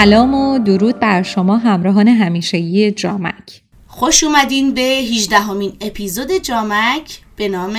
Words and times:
سلام 0.00 0.34
و 0.34 0.58
درود 0.58 1.00
بر 1.00 1.22
شما 1.22 1.56
همراهان 1.56 2.08
همیشگی 2.08 2.90
جامک. 2.90 3.62
خوش 3.86 4.24
اومدین 4.24 4.74
به 4.74 4.80
18 4.80 5.38
همین 5.38 5.72
اپیزود 5.80 6.32
جامک 6.32 7.18
به 7.36 7.48
نام 7.48 7.78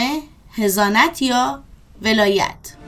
هزانت 0.54 1.22
یا 1.22 1.64
ولایت. 2.02 2.81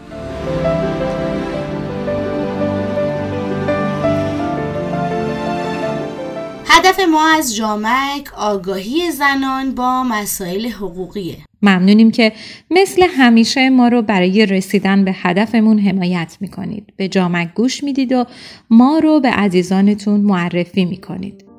هدف 6.93 7.07
ما 7.07 7.27
از 7.27 7.55
جامک 7.55 8.33
آگاهی 8.37 9.11
زنان 9.11 9.75
با 9.75 10.03
مسائل 10.03 10.67
حقوقیه 10.67 11.37
ممنونیم 11.61 12.11
که 12.11 12.31
مثل 12.71 13.03
همیشه 13.17 13.69
ما 13.69 13.87
رو 13.87 14.01
برای 14.01 14.45
رسیدن 14.45 15.05
به 15.05 15.11
هدفمون 15.13 15.79
حمایت 15.79 16.37
می‌کنید. 16.39 16.93
به 16.97 17.07
جامک 17.07 17.53
گوش 17.53 17.83
می‌دید 17.83 18.11
و 18.11 18.25
ما 18.69 18.99
رو 18.99 19.19
به 19.19 19.29
عزیزانتون 19.29 20.21
معرفی 20.21 20.85
می‌کنید. 20.85 21.52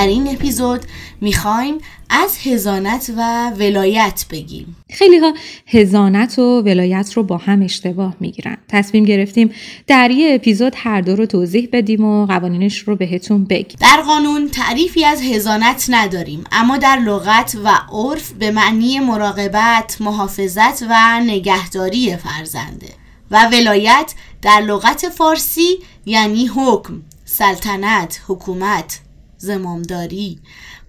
در 0.00 0.06
این 0.06 0.28
اپیزود 0.28 0.80
می‌خوایم 1.20 1.78
از 2.10 2.38
هزانت 2.44 3.10
و 3.16 3.50
ولایت 3.50 4.24
بگیم. 4.30 4.76
خیلی 4.90 5.18
ها 5.18 5.34
هزانت 5.66 6.38
و 6.38 6.60
ولایت 6.60 7.12
رو 7.14 7.22
با 7.22 7.36
هم 7.36 7.62
اشتباه 7.62 8.16
می‌گیرن. 8.20 8.56
تصمیم 8.68 9.04
گرفتیم 9.04 9.50
در 9.86 10.10
یه 10.10 10.34
اپیزود 10.34 10.72
هر 10.76 11.00
دو 11.00 11.16
رو 11.16 11.26
توضیح 11.26 11.68
بدیم 11.72 12.04
و 12.04 12.26
قوانینش 12.26 12.78
رو 12.78 12.96
بهتون 12.96 13.44
بگیم. 13.44 13.76
در 13.80 14.02
قانون 14.06 14.48
تعریفی 14.48 15.04
از 15.04 15.22
هزانت 15.22 15.86
نداریم 15.88 16.44
اما 16.52 16.76
در 16.76 16.96
لغت 16.96 17.56
و 17.64 17.68
عرف 17.92 18.30
به 18.32 18.50
معنی 18.50 19.00
مراقبت 19.00 19.96
محافظت 20.00 20.82
و 20.82 21.20
نگهداری 21.26 22.16
فرزنده. 22.16 22.88
و 23.30 23.48
ولایت 23.52 24.14
در 24.42 24.60
لغت 24.60 25.08
فارسی 25.08 25.78
یعنی 26.06 26.46
حکم 26.46 27.02
سلطنت 27.24 28.20
حکومت. 28.28 29.00
زمامداری. 29.40 30.38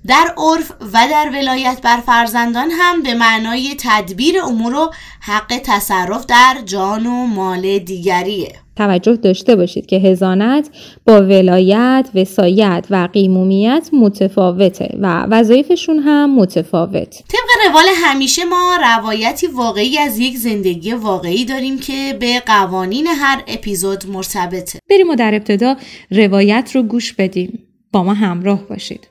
در 0.08 0.34
عرف 0.38 0.72
و 0.94 1.08
در 1.12 1.30
ولایت 1.34 1.80
بر 1.84 1.98
فرزندان 1.98 2.72
هم 2.72 3.04
به 3.04 3.14
معنای 3.14 3.76
تدبیر 3.80 4.42
امور 4.42 4.76
و 4.76 4.92
حق 5.20 5.62
تصرف 5.64 6.26
در 6.26 6.58
جان 6.66 7.06
و 7.06 7.28
مال 7.28 7.80
دیگریه. 7.80 8.52
توجه 8.76 9.16
داشته 9.16 9.56
باشید 9.56 9.86
که 9.86 9.96
هزانت 9.96 10.70
با 11.06 11.14
ولایت، 11.14 12.10
وسایت 12.16 12.86
و 12.90 13.10
قیمومیت 13.14 13.90
متفاوته 13.94 14.98
و 15.02 15.26
وظایفشون 15.30 16.00
هم 16.00 16.36
متفاوت. 16.36 17.24
طبق 17.28 17.70
روال 17.70 17.86
همیشه 17.96 18.46
ما 18.46 18.78
روایتی 18.82 19.48
واقعی 19.48 19.98
از 19.98 20.20
یک 20.20 20.38
زندگی 20.38 20.94
واقعی 20.94 21.46
داریم 21.46 21.80
که 21.80 22.18
به 22.20 22.40
قوانین 22.40 23.08
هر 23.08 23.44
اپیزود 23.48 24.04
مرتبطه. 24.08 24.80
بریم 24.90 25.10
و 25.10 25.16
در 25.16 25.36
ابتدا 25.36 25.76
روایت 26.12 26.72
رو 26.76 26.84
گوش 26.84 27.14
بدیم. 27.14 27.71
با 27.92 28.04
ما 28.04 28.14
همراه 28.14 28.68
باشید 28.68 29.08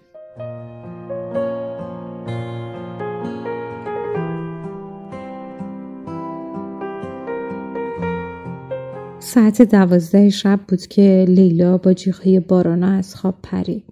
ساعت 9.19 9.63
دوازده 9.63 10.31
شب 10.31 10.61
بود 10.69 10.87
که 10.87 11.25
لیلا 11.29 11.79
با 11.79 11.95
جیغهای 11.95 12.41
بارانا 12.41 12.89
از 12.93 13.15
خواب 13.15 13.35
پرید. 13.43 13.85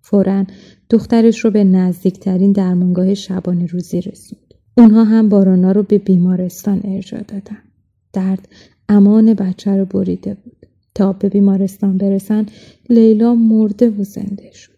فورا 0.00 0.44
دخترش 0.90 1.44
رو 1.44 1.50
به 1.50 1.64
نزدیکترین 1.64 2.52
درمانگاه 2.52 3.14
شبانه 3.14 3.66
روزی 3.66 4.00
رسوند. 4.00 4.54
اونها 4.76 5.04
هم 5.04 5.28
بارانا 5.28 5.72
رو 5.72 5.82
به 5.82 5.98
بیمارستان 5.98 6.80
ارجا 6.84 7.18
دادن. 7.18 7.58
درد 8.12 8.48
امان 8.88 9.34
بچه 9.34 9.76
رو 9.76 9.84
بریده 9.84 10.34
بود. 10.34 10.61
تا 10.94 11.12
به 11.12 11.28
بیمارستان 11.28 11.98
برسن 11.98 12.46
لیلا 12.90 13.34
مرده 13.34 13.90
و 13.90 14.04
زنده 14.04 14.50
شد. 14.52 14.72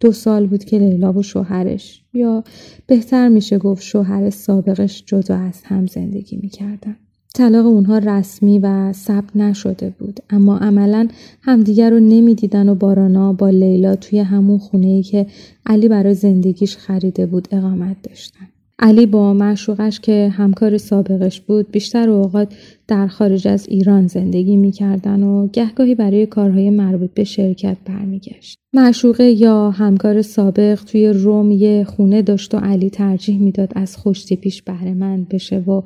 دو 0.00 0.12
سال 0.12 0.46
بود 0.46 0.64
که 0.64 0.78
لیلا 0.78 1.12
و 1.12 1.22
شوهرش 1.22 2.04
یا 2.14 2.44
بهتر 2.86 3.28
میشه 3.28 3.58
گفت 3.58 3.82
شوهر 3.82 4.30
سابقش 4.30 5.04
جدا 5.06 5.36
از 5.36 5.60
هم 5.64 5.86
زندگی 5.86 6.36
می‌کردن. 6.36 6.96
طلاق 7.34 7.66
اونها 7.66 7.98
رسمی 7.98 8.58
و 8.58 8.92
ثبت 8.92 9.36
نشده 9.36 9.94
بود 9.98 10.20
اما 10.30 10.58
عملا 10.58 11.08
همدیگر 11.42 11.90
رو 11.90 12.00
نمی‌دیدن 12.00 12.68
و 12.68 12.74
بارانا 12.74 13.32
با 13.32 13.50
لیلا 13.50 13.96
توی 13.96 14.18
همون 14.18 14.58
خونه 14.58 14.86
ای 14.86 15.02
که 15.02 15.26
علی 15.66 15.88
برای 15.88 16.14
زندگیش 16.14 16.76
خریده 16.76 17.26
بود 17.26 17.48
اقامت 17.50 17.96
داشتن. 18.02 18.48
علی 18.78 19.06
با 19.06 19.34
معشوقش 19.34 20.00
که 20.00 20.32
همکار 20.36 20.78
سابقش 20.78 21.40
بود 21.40 21.70
بیشتر 21.70 22.10
اوقات 22.10 22.54
در 22.88 23.06
خارج 23.06 23.48
از 23.48 23.66
ایران 23.68 24.06
زندگی 24.06 24.56
می‌کردن 24.56 25.22
و 25.22 25.48
گهگاهی 25.48 25.94
برای 25.94 26.26
کارهای 26.26 26.70
مربوط 26.70 27.10
به 27.14 27.24
شرکت 27.24 27.76
برمیگشت. 27.84 28.58
معشوقه 28.72 29.24
یا 29.24 29.70
همکار 29.70 30.22
سابق 30.22 30.84
توی 30.84 31.08
روم 31.08 31.50
یه 31.50 31.84
خونه 31.84 32.22
داشت 32.22 32.54
و 32.54 32.58
علی 32.58 32.90
ترجیح 32.90 33.40
می‌داد 33.40 33.72
از 33.74 33.96
خوشتیپیش 33.96 34.62
بهرهمند 34.62 35.28
بشه 35.28 35.58
و 35.58 35.82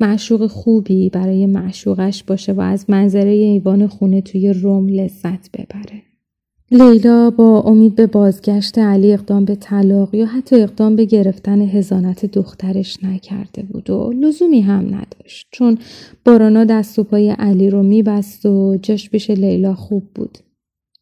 معشوق 0.00 0.46
خوبی 0.46 1.10
برای 1.10 1.46
معشوقش 1.46 2.24
باشه 2.24 2.52
و 2.52 2.60
از 2.60 2.90
منظره 2.90 3.30
ایوان 3.30 3.86
خونه 3.86 4.20
توی 4.20 4.52
روم 4.52 4.88
لذت 4.88 5.50
ببره. 5.52 6.07
لیلا 6.70 7.30
با 7.30 7.60
امید 7.60 7.94
به 7.94 8.06
بازگشت 8.06 8.78
علی 8.78 9.12
اقدام 9.12 9.44
به 9.44 9.54
طلاق 9.54 10.14
یا 10.14 10.26
حتی 10.26 10.62
اقدام 10.62 10.96
به 10.96 11.04
گرفتن 11.04 11.60
هزانت 11.60 12.26
دخترش 12.26 13.04
نکرده 13.04 13.62
بود 13.62 13.90
و 13.90 14.12
لزومی 14.12 14.60
هم 14.60 14.86
نداشت 14.86 15.48
چون 15.50 15.78
بارانا 16.24 16.64
دست 16.64 16.98
و 16.98 17.04
پای 17.04 17.30
علی 17.30 17.70
رو 17.70 17.82
میبست 17.82 18.46
و 18.46 18.78
جش 18.82 19.10
پیش 19.10 19.30
لیلا 19.30 19.74
خوب 19.74 20.02
بود. 20.14 20.38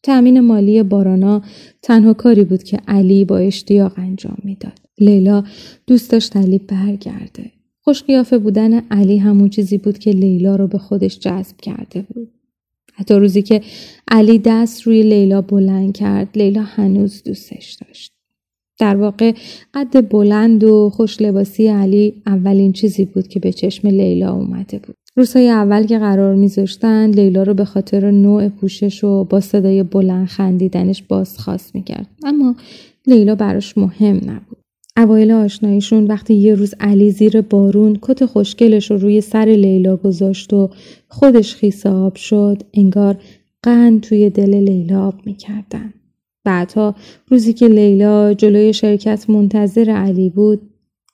تأمین 0.03 0.41
مالی 0.41 0.83
بارانا 0.83 1.43
تنها 1.83 2.15
کاری 2.15 2.45
بود 2.45 2.63
که 2.63 2.79
علی 2.89 3.25
با 3.25 3.39
اشتیاق 3.39 3.93
انجام 3.97 4.39
می‌داد. 4.45 4.81
لیلا 4.99 5.45
دوست 5.87 6.11
داشت 6.11 6.37
علی 6.37 6.59
برگرده. 6.59 7.51
خوش 7.81 8.03
بودن 8.43 8.81
علی 8.91 9.19
همون 9.19 9.49
چیزی 9.49 9.79
بود 9.79 9.99
که 9.99 10.11
لیلا 10.11 10.57
رو 10.57 10.67
به 10.67 10.79
خودش 10.79 11.19
جذب 11.19 11.57
کرده 11.57 12.03
بود. 12.03 12.36
حتی 12.97 13.15
روزی 13.15 13.43
که 13.43 13.61
علی 14.09 14.39
دست 14.45 14.83
روی 14.83 15.03
لیلا 15.03 15.41
بلند 15.41 15.97
کرد 15.97 16.29
لیلا 16.35 16.63
هنوز 16.63 17.23
دوستش 17.23 17.79
داشت. 17.87 18.13
در 18.79 18.97
واقع 18.97 19.33
قد 19.75 20.09
بلند 20.09 20.65
و 20.65 20.91
خوش 20.91 21.21
لباسی 21.21 21.69
علی 21.69 22.23
اولین 22.27 22.73
چیزی 22.73 23.05
بود 23.05 23.29
که 23.29 23.41
به 23.41 23.53
چشم 23.53 23.89
لیلا 23.89 24.33
اومده 24.33 24.79
بود. 24.79 24.97
روزهای 25.17 25.49
اول 25.49 25.87
که 25.87 25.99
قرار 25.99 26.35
میذاشتن 26.35 27.11
لیلا 27.11 27.43
رو 27.43 27.55
به 27.55 27.65
خاطر 27.65 28.11
نوع 28.11 28.49
پوشش 28.49 29.05
و 29.05 29.25
با 29.25 29.41
صدای 29.41 29.83
بلند 29.83 30.27
خندیدنش 30.27 31.03
بازخواست 31.03 31.75
می‌کرد 31.75 32.07
اما 32.25 32.57
لیلا 33.07 33.35
براش 33.35 33.79
مهم 33.79 34.17
نبود. 34.17 34.66
اوایل 34.97 35.33
آشناییشون 35.33 36.07
وقتی 36.07 36.35
یه 36.35 36.55
روز 36.55 36.75
علی 36.81 37.11
زیر 37.11 37.41
بارون 37.41 37.99
کت 38.03 38.27
خوشگلش 38.27 38.91
رو 38.91 38.97
روی 38.97 39.21
سر 39.21 39.45
لیلا 39.45 39.97
گذاشت 39.97 40.53
و 40.53 40.71
خودش 41.09 41.55
خیس 41.55 41.87
آب 41.87 42.17
شد 42.17 42.63
انگار 42.75 43.17
قند 43.63 44.01
توی 44.01 44.31
دل 44.31 44.55
لیلا 44.55 45.07
آب 45.07 45.15
می‌کردن. 45.27 45.95
بعدها 46.45 46.95
روزی 47.29 47.53
که 47.53 47.69
لیلا 47.69 48.35
جلوی 48.35 48.73
شرکت 48.73 49.31
منتظر 49.31 49.91
علی 49.91 50.31
بود 50.31 50.61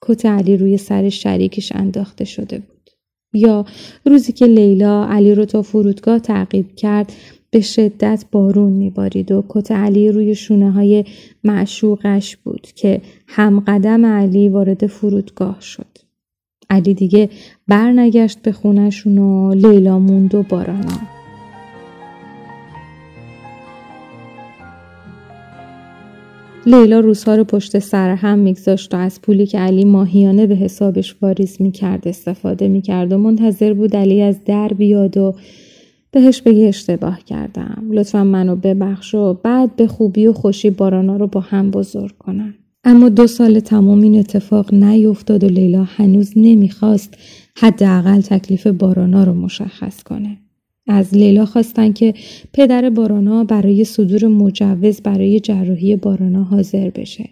کت 0.03 0.27
علی 0.27 0.57
روی 0.57 0.77
سر 0.77 1.09
شریکش 1.09 1.73
انداخته 1.75 2.25
شده 2.25 2.59
بود. 2.59 2.91
یا 3.35 3.65
روزی 4.07 4.33
که 4.33 4.47
لیلا 4.47 5.05
علی 5.05 5.35
رو 5.35 5.45
تا 5.45 5.63
فرودگاه 5.63 6.19
تعقیب 6.19 6.75
کرد 6.77 7.13
به 7.53 7.61
شدت 7.61 8.25
بارون 8.33 8.73
میبارید 8.73 9.33
و 9.33 9.45
کت 9.49 9.73
علی 9.73 10.13
روی 10.13 10.35
شونه 10.35 10.71
های 10.71 11.05
معشوقش 11.45 12.37
بود 12.37 12.67
که 12.75 13.01
همقدم 13.27 14.07
علی 14.07 14.49
وارد 14.49 14.87
فرودگاه 14.87 15.61
شد. 15.61 15.87
علی 16.71 16.95
دیگه 16.95 17.29
برنگشت 17.69 18.39
به 18.43 18.53
خونشون 18.53 19.19
و 19.19 19.55
لیلا 19.55 19.99
موند 19.99 20.35
و 20.35 20.43
بارانا. 20.43 20.99
لیلا 26.67 27.01
روزها 27.01 27.35
رو 27.35 27.45
پشت 27.45 27.79
سر 27.79 28.15
هم 28.15 28.39
میگذاشت 28.39 28.95
و 28.95 28.97
از 28.97 29.23
پولی 29.23 29.47
که 29.47 29.59
علی 29.59 29.85
ماهیانه 29.85 30.47
به 30.47 30.55
حسابش 30.55 31.17
واریز 31.23 31.63
می‌کرد 31.63 32.09
استفاده 32.09 32.69
می‌کرد 32.69 33.13
و 33.13 33.19
منتظر 33.19 33.75
بود 33.75 33.97
علی 33.97 34.23
از 34.23 34.45
در 34.45 34.69
بیاد 34.69 35.17
و 35.17 35.35
بهش 36.13 36.43
بگی 36.43 36.65
اشتباه 36.65 37.25
کردم. 37.25 37.85
لطفا 37.91 38.25
منو 38.25 38.57
ببخش 38.57 39.15
و 39.15 39.35
بعد 39.35 39.77
به 39.77 39.87
خوبی 39.87 40.27
و 40.27 40.33
خوشی 40.33 40.71
بارانا 40.71 41.17
رو 41.17 41.27
با 41.27 41.41
هم 41.41 41.71
بزرگ 41.71 42.19
کنن. 42.19 42.55
اما 42.85 43.09
دو 43.09 43.27
سال 43.27 43.61
تمام 43.61 44.01
این 44.01 44.19
اتفاق 44.19 44.75
نیفتاد 44.75 45.45
و 45.45 45.49
لیلا 45.49 45.85
هنوز 45.85 46.33
نمی‌خواست 46.37 47.15
حداقل 47.57 48.21
تکلیف 48.21 48.67
بارانا 48.67 49.25
رو 49.25 49.35
مشخص 49.35 50.03
کنه. 50.03 50.39
از 50.89 51.15
لیلا 51.15 51.47
خواستن 51.47 51.93
که 51.93 52.15
پدر 52.53 52.91
بارانا 52.91 53.45
برای 53.45 53.85
صدور 53.85 54.27
مجوز 54.27 55.01
برای 55.01 55.41
جراحی 55.41 55.97
بارانا 55.97 56.45
حاضر 56.45 56.91
بشه. 56.91 57.29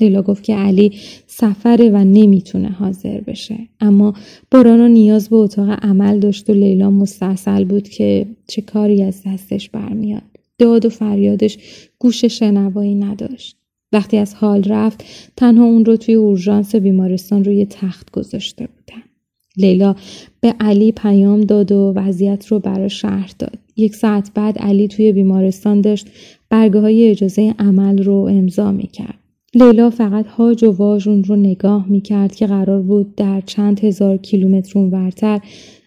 لیلا 0.00 0.22
گفت 0.22 0.42
که 0.42 0.54
علی 0.54 0.92
سفره 1.26 1.90
و 1.90 1.96
نمی‌تونه 1.96 2.68
حاضر 2.68 3.20
بشه. 3.20 3.58
اما 3.80 4.14
بارانا 4.50 4.86
نیاز 4.86 5.28
به 5.28 5.36
اتاق 5.36 5.68
عمل 5.82 6.18
داشت 6.18 6.50
و 6.50 6.52
لیلا 6.52 6.90
مستحصل 6.90 7.64
بود 7.64 7.88
که 7.88 8.26
چه 8.46 8.62
کاری 8.62 9.02
از 9.02 9.22
دستش 9.26 9.70
برمیاد. 9.70 10.22
داد 10.58 10.86
و 10.86 10.88
فریادش 10.88 11.58
گوش 11.98 12.24
شنوایی 12.24 12.94
نداشت. 12.94 13.56
وقتی 13.92 14.16
از 14.16 14.34
حال 14.34 14.64
رفت 14.64 15.04
تنها 15.36 15.64
اون 15.64 15.84
رو 15.84 15.96
توی 15.96 16.14
اورژانس 16.14 16.74
بیمارستان 16.74 17.44
روی 17.44 17.66
تخت 17.70 18.10
گذاشته 18.10 18.66
بودن. 18.66 19.02
لیلا 19.56 19.96
به 20.40 20.54
علی 20.60 20.92
پیام 20.92 21.40
داد 21.40 21.72
و 21.72 21.92
وضعیت 21.96 22.46
رو 22.46 22.58
برای 22.58 22.90
شهر 22.90 23.30
داد. 23.38 23.58
یک 23.76 23.94
ساعت 23.94 24.30
بعد 24.34 24.58
علی 24.58 24.88
توی 24.88 25.12
بیمارستان 25.12 25.80
داشت 25.80 26.06
برگه 26.50 26.80
های 26.80 27.10
اجازه 27.10 27.54
عمل 27.58 28.04
رو 28.04 28.14
امضا 28.14 28.72
می‌کرد. 28.72 29.23
لیلا 29.54 29.90
فقط 29.90 30.26
هاج 30.26 30.64
و 30.64 30.72
واژ 30.72 31.08
اون 31.08 31.24
رو 31.24 31.36
نگاه 31.36 31.88
می‌کرد 31.88 32.34
که 32.34 32.46
قرار 32.46 32.82
بود 32.82 33.14
در 33.14 33.40
چند 33.40 33.80
هزار 33.80 34.16
کیلومتر 34.16 34.78
اونورتر 34.78 35.40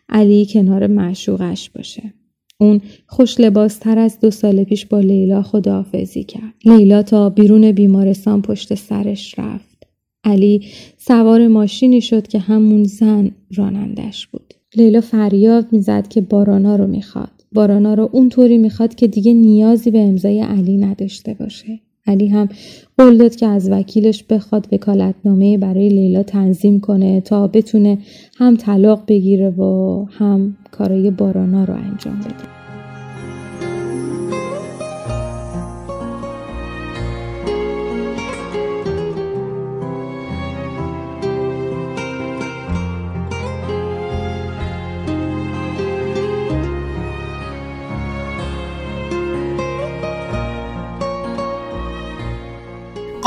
علی 0.09 0.47
کنار 0.49 0.87
معشوقش 0.87 1.69
باشه. 1.69 2.13
اون 2.59 2.81
خوش 3.07 3.39
لباستر 3.39 3.99
از 3.99 4.19
دو 4.19 4.31
سال 4.31 4.63
پیش 4.63 4.85
با 4.85 4.99
لیلا 4.99 5.41
خداحافظی 5.41 6.23
کرد. 6.23 6.53
لیلا 6.65 7.03
تا 7.03 7.29
بیرون 7.29 7.71
بیمارستان 7.71 8.41
پشت 8.41 8.75
سرش 8.75 9.39
رفت. 9.39 9.87
علی 10.23 10.61
سوار 10.97 11.47
ماشینی 11.47 12.01
شد 12.01 12.27
که 12.27 12.39
همون 12.39 12.83
زن 12.83 13.31
رانندش 13.55 14.27
بود. 14.27 14.53
لیلا 14.75 15.01
فریاد 15.01 15.65
می‌زد 15.71 16.07
که 16.07 16.21
بارانا 16.21 16.75
رو 16.75 16.87
می‌خواد. 16.87 17.31
بارانا 17.51 17.93
رو 17.93 18.09
اونطوری 18.11 18.57
می‌خواد 18.57 18.95
که 18.95 19.07
دیگه 19.07 19.33
نیازی 19.33 19.91
به 19.91 19.99
امضای 19.99 20.39
علی 20.39 20.77
نداشته 20.77 21.33
باشه. 21.33 21.79
علی 22.07 22.27
هم 22.27 22.50
قول 22.98 23.18
داد 23.18 23.36
که 23.36 23.48
از 23.48 23.69
وکیلش 23.71 24.24
بخواد 24.24 24.68
وکالتنامه 24.71 25.57
برای 25.57 25.89
لیلا 25.89 26.24
تنظیم 26.24 26.80
کنه 26.80 27.21
تا 27.21 27.48
بتونه 27.48 27.98
هم 28.38 28.56
طلاق 28.56 29.04
بگیره 29.07 29.50
و 29.50 30.06
هم 30.12 30.57
کارای 30.71 31.12
بارانا 31.12 31.63
رو 31.63 31.74
انجام 31.74 32.19
بده. 32.19 32.56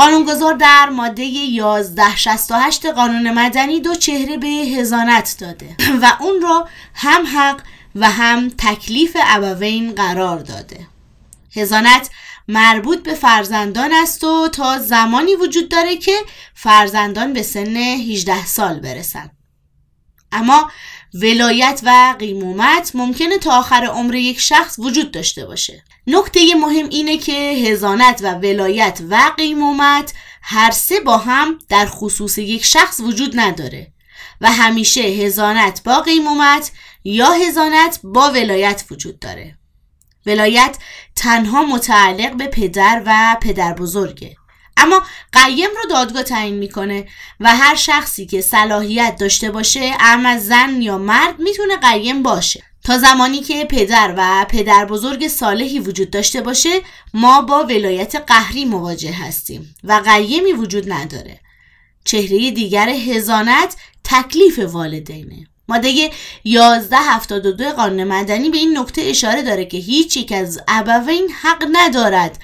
قانونگذار 0.01 0.53
در 0.53 0.89
ماده 0.89 1.23
1168 1.23 2.85
قانون 2.85 3.31
مدنی 3.31 3.79
دو 3.79 3.95
چهره 3.95 4.37
به 4.37 4.47
هزانت 4.47 5.35
داده 5.39 5.75
و 6.01 6.17
اون 6.19 6.41
را 6.41 6.67
هم 6.93 7.25
حق 7.27 7.61
و 7.95 8.09
هم 8.09 8.49
تکلیف 8.57 9.17
ابوین 9.23 9.91
قرار 9.91 10.39
داده. 10.39 10.87
هزانت 11.55 12.09
مربوط 12.47 13.03
به 13.03 13.13
فرزندان 13.13 13.91
است 13.93 14.23
و 14.23 14.47
تا 14.47 14.79
زمانی 14.79 15.35
وجود 15.35 15.69
داره 15.69 15.97
که 15.97 16.15
فرزندان 16.53 17.33
به 17.33 17.43
سن 17.43 17.77
18 17.77 18.45
سال 18.45 18.79
برسن. 18.79 19.29
اما 20.31 20.71
ولایت 21.13 21.81
و 21.83 22.15
قیمومت 22.19 22.91
ممکنه 22.93 23.37
تا 23.37 23.59
آخر 23.59 23.85
عمر 23.85 24.15
یک 24.15 24.39
شخص 24.39 24.79
وجود 24.79 25.11
داشته 25.11 25.45
باشه. 25.45 25.83
نکته 26.07 26.55
مهم 26.55 26.89
اینه 26.89 27.17
که 27.17 27.31
هزانت 27.31 28.19
و 28.23 28.33
ولایت 28.33 29.01
و 29.09 29.31
قیمومت 29.37 30.13
هر 30.41 30.71
سه 30.71 30.99
با 30.99 31.17
هم 31.17 31.59
در 31.69 31.85
خصوص 31.85 32.37
یک 32.37 32.65
شخص 32.65 32.99
وجود 32.99 33.39
نداره 33.39 33.93
و 34.41 34.51
همیشه 34.51 35.01
هزانت 35.01 35.83
با 35.83 35.99
قیمومت 35.99 36.71
یا 37.03 37.31
هزانت 37.31 37.99
با 38.03 38.31
ولایت 38.31 38.83
وجود 38.91 39.19
داره. 39.19 39.57
ولایت 40.25 40.77
تنها 41.15 41.63
متعلق 41.63 42.37
به 42.37 42.47
پدر 42.47 43.03
و 43.05 43.37
پدر 43.41 43.73
بزرگه 43.73 44.35
اما 44.77 45.03
قیم 45.33 45.69
رو 45.83 45.89
دادگاه 45.89 46.23
تعیین 46.23 46.55
می‌کنه 46.55 47.07
و 47.39 47.55
هر 47.55 47.75
شخصی 47.75 48.25
که 48.25 48.41
صلاحیت 48.41 49.15
داشته 49.19 49.51
باشه 49.51 49.93
اما 49.99 50.37
زن 50.37 50.81
یا 50.81 50.97
مرد 50.97 51.39
می‌تونه 51.39 51.77
قیم 51.77 52.23
باشه. 52.23 52.63
تا 52.83 52.97
زمانی 52.97 53.39
که 53.39 53.65
پدر 53.65 54.13
و 54.17 54.45
پدر 54.49 54.85
بزرگ 54.85 55.27
صالحی 55.27 55.79
وجود 55.79 56.09
داشته 56.09 56.41
باشه 56.41 56.69
ما 57.13 57.41
با 57.41 57.63
ولایت 57.63 58.15
قهری 58.15 58.65
مواجه 58.65 59.11
هستیم 59.11 59.75
و 59.83 60.01
قیمی 60.05 60.53
وجود 60.53 60.91
نداره. 60.91 61.39
چهره 62.05 62.51
دیگر 62.51 62.89
هزانت 62.89 63.75
تکلیف 64.03 64.59
والدینه. 64.59 65.47
ماده 65.67 66.09
1172 66.45 67.71
قانون 67.71 68.03
مدنی 68.03 68.49
به 68.49 68.57
این 68.57 68.77
نکته 68.77 69.01
اشاره 69.01 69.41
داره 69.41 69.65
که 69.65 69.77
هیچ 69.77 70.17
یک 70.17 70.31
از 70.31 70.59
ابوین 70.67 71.29
حق 71.41 71.67
ندارد 71.71 72.39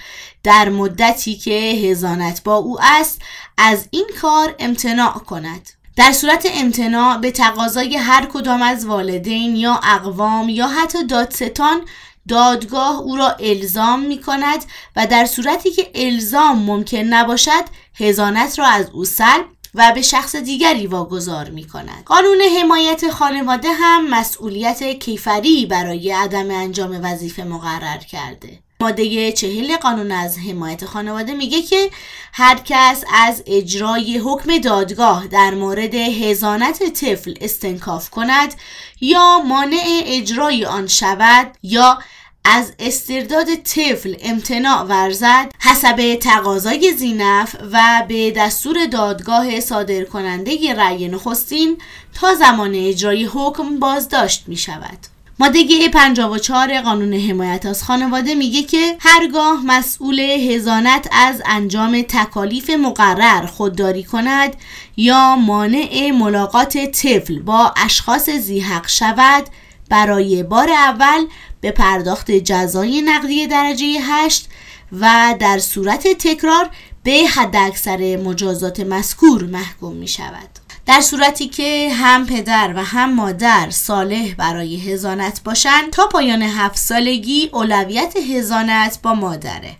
در 0.47 0.69
مدتی 0.69 1.35
که 1.35 1.51
هزانت 1.51 2.43
با 2.43 2.55
او 2.55 2.77
است 2.81 3.21
از 3.57 3.87
این 3.91 4.05
کار 4.21 4.55
امتناع 4.59 5.13
کند 5.13 5.69
در 5.95 6.11
صورت 6.11 6.47
امتناع 6.53 7.17
به 7.17 7.31
تقاضای 7.31 7.97
هر 7.97 8.25
کدام 8.25 8.61
از 8.61 8.85
والدین 8.85 9.55
یا 9.55 9.79
اقوام 9.83 10.49
یا 10.49 10.67
حتی 10.67 11.05
دادستان 11.05 11.81
دادگاه 12.27 12.99
او 12.99 13.15
را 13.15 13.29
الزام 13.29 13.99
می 13.99 14.21
کند 14.21 14.65
و 14.95 15.07
در 15.07 15.25
صورتی 15.25 15.71
که 15.71 15.91
الزام 15.95 16.59
ممکن 16.59 16.97
نباشد 16.97 17.63
هزانت 17.99 18.59
را 18.59 18.67
از 18.67 18.89
او 18.89 19.05
سلب 19.05 19.45
و 19.75 19.91
به 19.95 20.01
شخص 20.01 20.35
دیگری 20.35 20.87
واگذار 20.87 21.49
می 21.49 21.67
کند. 21.67 22.03
قانون 22.05 22.41
حمایت 22.61 23.11
خانواده 23.11 23.69
هم 23.73 24.09
مسئولیت 24.09 24.83
کیفری 24.83 25.65
برای 25.65 26.11
عدم 26.11 26.51
انجام 26.51 26.99
وظیفه 27.03 27.43
مقرر 27.43 27.97
کرده. 27.97 28.66
ماده 28.81 29.31
چهل 29.31 29.77
قانون 29.77 30.11
از 30.11 30.37
حمایت 30.37 30.85
خانواده 30.85 31.33
میگه 31.33 31.61
که 31.61 31.89
هر 32.33 32.59
کس 32.65 33.03
از 33.13 33.43
اجرای 33.47 34.17
حکم 34.17 34.57
دادگاه 34.57 35.27
در 35.27 35.53
مورد 35.53 35.95
هزانت 35.95 36.83
طفل 36.83 37.33
استنکاف 37.41 38.09
کند 38.09 38.53
یا 39.01 39.39
مانع 39.39 40.01
اجرای 40.05 40.65
آن 40.65 40.87
شود 40.87 41.57
یا 41.63 41.99
از 42.45 42.73
استرداد 42.79 43.55
طفل 43.55 44.15
امتناع 44.21 44.83
ورزد 44.83 45.51
حسب 45.59 46.15
تقاضای 46.15 46.93
زینف 46.93 47.55
و 47.71 48.03
به 48.07 48.31
دستور 48.31 48.85
دادگاه 48.85 49.59
صادر 49.59 50.03
کننده 50.03 50.73
رأی 50.73 51.07
نخستین 51.07 51.77
تا 52.13 52.33
زمان 52.33 52.75
اجرای 52.75 53.25
حکم 53.25 53.79
بازداشت 53.79 54.43
می 54.47 54.57
شود. 54.57 55.16
ماده 55.39 55.89
54 55.93 56.81
قانون 56.81 57.13
حمایت 57.13 57.65
از 57.65 57.83
خانواده 57.83 58.35
میگه 58.35 58.63
که 58.63 58.95
هرگاه 58.99 59.65
مسئول 59.65 60.19
هزانت 60.19 61.07
از 61.11 61.41
انجام 61.45 62.01
تکالیف 62.01 62.69
مقرر 62.69 63.45
خودداری 63.45 64.03
کند 64.03 64.55
یا 64.97 65.35
مانع 65.35 66.11
ملاقات 66.19 66.77
طفل 66.77 67.39
با 67.39 67.73
اشخاص 67.77 68.29
زیحق 68.29 68.87
شود 68.87 69.43
برای 69.89 70.43
بار 70.43 70.69
اول 70.69 71.25
به 71.61 71.71
پرداخت 71.71 72.31
جزای 72.31 73.01
نقدی 73.01 73.47
درجه 73.47 73.99
8 74.01 74.49
و 74.91 75.35
در 75.39 75.59
صورت 75.59 76.07
تکرار 76.07 76.69
به 77.03 77.27
حداکثر 77.35 78.17
مجازات 78.17 78.79
مذکور 78.79 79.43
محکوم 79.43 79.93
می 79.93 80.07
شود. 80.07 80.66
در 80.87 81.01
صورتی 81.01 81.47
که 81.47 81.93
هم 81.93 82.25
پدر 82.25 82.73
و 82.75 82.83
هم 82.83 83.13
مادر 83.13 83.69
صالح 83.69 84.33
برای 84.33 84.77
هزانت 84.77 85.43
باشند 85.43 85.89
تا 85.91 86.07
پایان 86.07 86.41
هفت 86.41 86.77
سالگی 86.77 87.49
اولویت 87.53 88.17
هزانت 88.17 88.99
با 89.03 89.13
مادره 89.13 89.75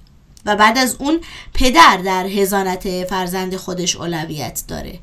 و 0.46 0.56
بعد 0.56 0.78
از 0.78 0.96
اون 1.00 1.20
پدر 1.54 1.98
در 1.98 2.26
هزانت 2.26 3.04
فرزند 3.04 3.56
خودش 3.56 3.96
اولویت 3.96 4.64
داره. 4.68 5.00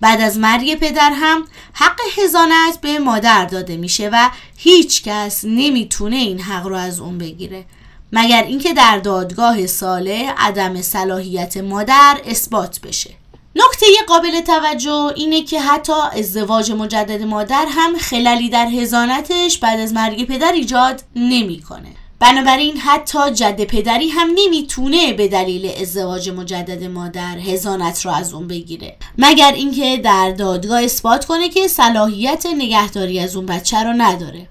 بعد 0.00 0.20
از 0.20 0.38
مرگ 0.38 0.74
پدر 0.74 1.12
هم 1.14 1.44
حق 1.72 2.00
هزانت 2.18 2.80
به 2.80 2.98
مادر 2.98 3.44
داده 3.44 3.76
میشه 3.76 4.08
و 4.12 4.30
هیچ 4.56 5.02
کس 5.02 5.44
نمی‌تونه 5.44 6.16
این 6.16 6.40
حق 6.40 6.66
رو 6.66 6.76
از 6.76 7.00
اون 7.00 7.18
بگیره. 7.18 7.64
مگر 8.12 8.42
اینکه 8.42 8.74
در 8.74 8.98
دادگاه 8.98 9.66
ساله 9.66 10.34
عدم 10.38 10.82
صلاحیت 10.82 11.56
مادر 11.56 12.20
اثبات 12.26 12.80
بشه. 12.80 13.19
نکته 13.56 13.86
قابل 14.08 14.40
توجه 14.40 15.12
اینه 15.16 15.42
که 15.42 15.60
حتی 15.60 15.92
ازدواج 16.12 16.72
مجدد 16.72 17.22
مادر 17.22 17.66
هم 17.68 17.98
خلالی 17.98 18.48
در 18.48 18.66
هزانتش 18.66 19.58
بعد 19.58 19.80
از 19.80 19.92
مرگ 19.92 20.26
پدر 20.26 20.52
ایجاد 20.52 21.02
نمی‌کنه. 21.16 21.88
بنابراین 22.18 22.76
حتی 22.76 23.30
جد 23.30 23.64
پدری 23.64 24.08
هم 24.08 24.30
نمی‌تونه 24.34 25.12
به 25.12 25.28
دلیل 25.28 25.72
ازدواج 25.80 26.30
مجدد 26.30 26.84
مادر 26.84 27.38
هزانت 27.38 28.06
رو 28.06 28.12
از 28.12 28.32
اون 28.32 28.48
بگیره. 28.48 28.96
مگر 29.18 29.52
اینکه 29.52 29.96
در 29.96 30.30
دادگاه 30.30 30.82
اثبات 30.82 31.24
کنه 31.24 31.48
که 31.48 31.68
صلاحیت 31.68 32.46
نگهداری 32.56 33.20
از 33.20 33.36
اون 33.36 33.46
بچه 33.46 33.82
رو 33.82 33.92
نداره. 33.96 34.48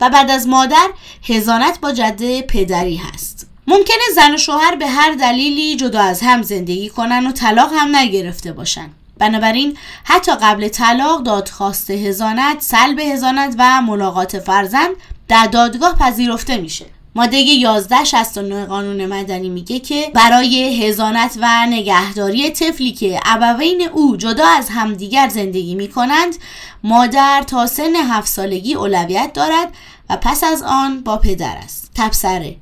و 0.00 0.10
بعد 0.10 0.30
از 0.30 0.46
مادر 0.46 0.90
هزانت 1.22 1.80
با 1.80 1.92
جده 1.92 2.42
پدری 2.42 2.96
هست. 2.96 3.53
ممکنه 3.66 4.02
زن 4.14 4.34
و 4.34 4.36
شوهر 4.36 4.74
به 4.74 4.86
هر 4.86 5.12
دلیلی 5.12 5.76
جدا 5.76 6.00
از 6.00 6.20
هم 6.22 6.42
زندگی 6.42 6.88
کنن 6.88 7.26
و 7.26 7.32
طلاق 7.32 7.70
هم 7.72 7.96
نگرفته 7.96 8.52
باشن. 8.52 8.90
بنابراین 9.18 9.76
حتی 10.04 10.32
قبل 10.32 10.68
طلاق 10.68 11.22
دادخواست 11.22 11.90
هزانت 11.90 12.60
سلب 12.60 12.98
هزانت 12.98 13.54
و 13.58 13.82
ملاقات 13.82 14.38
فرزند 14.38 14.90
در 15.28 15.46
دادگاه 15.46 15.94
پذیرفته 15.98 16.56
میشه. 16.56 16.86
ماده 17.16 17.36
1169 17.36 18.66
قانون 18.66 19.06
مدنی 19.06 19.48
میگه 19.48 19.78
که 19.78 20.10
برای 20.14 20.86
هزانت 20.86 21.38
و 21.40 21.66
نگهداری 21.66 22.50
طفلی 22.50 22.92
که 22.92 23.20
ابوین 23.24 23.88
او 23.92 24.16
جدا 24.16 24.46
از 24.46 24.68
همدیگر 24.68 25.28
زندگی 25.28 25.74
می‌کنند 25.74 26.36
مادر 26.84 27.44
تا 27.46 27.66
سن 27.66 27.96
هفت 27.96 28.28
سالگی 28.28 28.74
اولویت 28.74 29.32
دارد 29.32 29.74
و 30.10 30.16
پس 30.16 30.44
از 30.44 30.62
آن 30.62 31.00
با 31.00 31.16
پدر 31.16 31.56
است. 31.56 31.90
تبصره. 31.94 32.56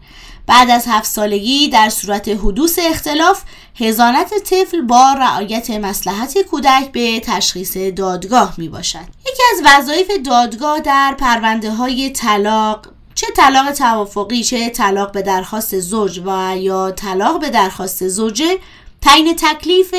بعد 0.46 0.70
از 0.70 0.84
هفت 0.87 1.06
سالگی 1.06 1.68
در 1.68 1.88
صورت 1.88 2.28
حدوث 2.28 2.78
اختلاف 2.82 3.42
هزانت 3.80 4.34
طفل 4.44 4.80
با 4.80 5.12
رعایت 5.12 5.70
مسلحت 5.70 6.38
کودک 6.38 6.92
به 6.92 7.20
تشخیص 7.20 7.76
دادگاه 7.76 8.54
می 8.58 8.68
باشد 8.68 8.99
یکی 9.20 9.42
از 9.52 9.62
وظایف 9.64 10.11
دادگاه 10.26 10.80
در 10.80 11.14
پرونده 11.18 11.70
های 11.70 12.11
طلاق 12.11 12.88
چه 13.14 13.26
طلاق 13.37 13.72
توافقی 13.72 14.44
چه 14.44 14.70
طلاق 14.70 15.12
به 15.12 15.22
درخواست 15.22 15.80
زوج 15.80 16.22
و 16.25 16.56
یا 16.56 16.90
طلاق 16.90 17.40
به 17.40 17.50
درخواست 17.50 18.08
زوجه 18.08 18.58
تعیین 19.00 19.37
تکلیف 19.37 19.94